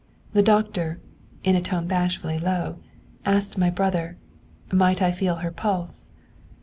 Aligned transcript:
'The 0.33 0.41
doctor, 0.41 0.99
in 1.43 1.55
a 1.55 1.61
tone 1.61 1.85
bashfully 1.85 2.39
low, 2.39 2.79
asked 3.23 3.55
my 3.55 3.69
brother: 3.69 4.17
"Might 4.73 4.99
I 4.99 5.11
feel 5.11 5.35
her 5.45 5.51
pulse?" 5.51 6.09